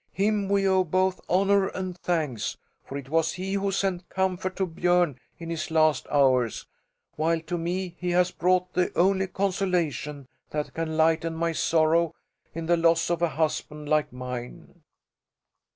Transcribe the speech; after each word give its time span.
Him 0.13 0.49
we 0.49 0.67
owe 0.67 0.83
both 0.83 1.21
honour 1.29 1.67
and 1.67 1.95
thanks, 1.95 2.57
for 2.83 2.97
it 2.97 3.07
was 3.07 3.33
he 3.33 3.53
who 3.53 3.71
sent 3.71 4.09
comfort 4.09 4.55
to 4.55 4.65
Björn 4.65 5.15
in 5.37 5.51
his 5.51 5.69
last 5.69 6.07
hours, 6.09 6.65
while 7.17 7.39
to 7.41 7.55
me 7.55 7.95
he 7.99 8.09
has 8.09 8.31
brought 8.31 8.73
the 8.73 8.91
only 8.97 9.27
consolation 9.27 10.27
that 10.49 10.73
can 10.73 10.97
lighten 10.97 11.35
my 11.35 11.51
sorrow 11.51 12.15
in 12.55 12.65
the 12.65 12.77
loss 12.77 13.11
of 13.11 13.21
a 13.21 13.29
husband 13.29 13.87
like 13.89 14.11
mine." 14.11 14.81